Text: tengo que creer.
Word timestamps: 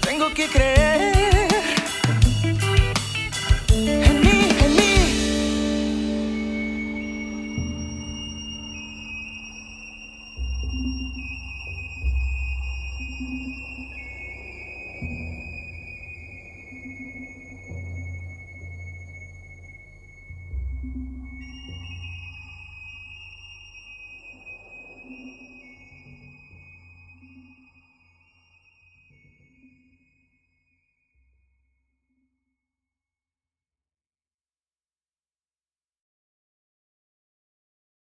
tengo 0.00 0.32
que 0.34 0.48
creer. 0.48 1.13